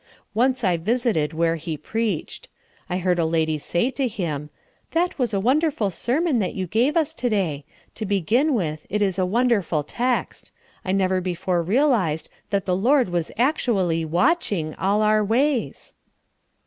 [0.33, 2.49] Once I visited where he preached.
[2.89, 4.49] I heard a lady say to him,
[4.93, 7.65] "That was a wonderful sermon that you gave us to day.
[7.93, 10.51] To begin with, it is a wonderful text.
[10.83, 15.93] I never before realized that the Lord was actually watching all our ways."